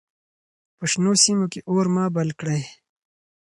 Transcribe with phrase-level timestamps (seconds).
[0.77, 2.61] په شنو سیمو کې اور مه بل کړئ.